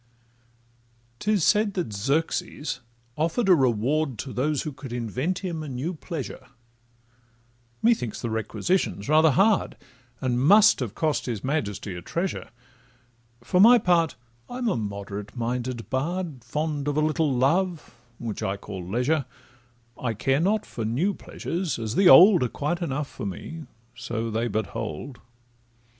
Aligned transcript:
'Tis 1.19 1.43
said 1.43 1.75
that 1.75 1.93
Xerxes 1.93 2.79
offer'd 3.15 3.47
a 3.47 3.53
reward 3.53 4.17
To 4.17 4.33
those 4.33 4.63
who 4.63 4.71
could 4.71 4.91
invent 4.91 5.45
him 5.45 5.61
a 5.61 5.67
new 5.69 5.93
pleasure: 5.93 6.47
Methinks 7.83 8.19
the 8.19 8.31
requisition 8.31 9.03
's 9.03 9.07
rather 9.09 9.29
hard, 9.29 9.77
And 10.19 10.39
must 10.41 10.79
have 10.79 10.95
cost 10.95 11.27
his 11.27 11.43
majesty 11.43 11.93
a 11.93 12.01
treasure: 12.01 12.49
For 13.43 13.61
my 13.61 13.77
part, 13.77 14.15
I'm 14.49 14.67
a 14.67 14.75
moderate 14.75 15.35
minded 15.37 15.87
bard, 15.91 16.43
Fond 16.43 16.87
of 16.87 16.97
a 16.97 17.01
little 17.01 17.31
love 17.31 17.93
(which 18.17 18.41
I 18.41 18.57
call 18.57 18.83
leisure); 18.83 19.25
I 20.01 20.15
care 20.15 20.39
not 20.39 20.65
for 20.65 20.83
new 20.83 21.13
pleasures, 21.13 21.77
as 21.77 21.93
the 21.93 22.09
old 22.09 22.41
Are 22.41 22.49
quite 22.49 22.81
enough 22.81 23.07
for 23.07 23.27
me, 23.27 23.67
so 23.93 24.31
they 24.31 24.47
but 24.47 24.65
hold. 24.65 25.19